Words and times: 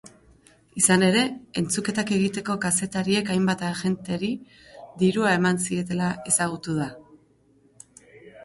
Izan 0.81 1.03
ere, 1.07 1.19
entzuketak 1.61 2.13
egiteko 2.15 2.55
kazetariek 2.63 3.29
hainbat 3.33 3.61
agenteri 3.67 4.31
dirua 5.03 5.35
eman 5.41 5.63
zietela 5.67 6.11
ezagutu 6.33 6.81
da. 6.83 6.93